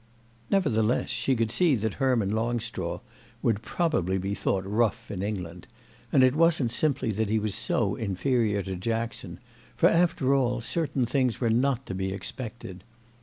[0.49, 3.01] Nevertheless she could see that Herman Longstraw
[3.43, 5.67] would probably be thought rough in England;
[6.11, 9.39] and it wasn't simply that he was so inferior to Jackson,
[9.75, 12.83] for, after all, certain things were not to be expected.